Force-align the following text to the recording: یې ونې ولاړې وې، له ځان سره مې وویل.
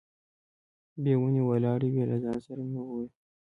یې 1.05 1.13
ونې 1.19 1.41
ولاړې 1.49 1.87
وې، 1.93 2.03
له 2.11 2.17
ځان 2.23 2.37
سره 2.45 2.61
مې 2.71 2.79
وویل. 2.83 3.09